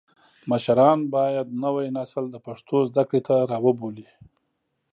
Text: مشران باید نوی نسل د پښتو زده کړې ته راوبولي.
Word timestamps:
مشران 0.49 0.99
باید 1.15 1.47
نوی 1.63 1.87
نسل 1.97 2.25
د 2.31 2.35
پښتو 2.45 2.77
زده 2.89 3.03
کړې 3.09 3.21
ته 3.27 3.35
راوبولي. 3.51 4.07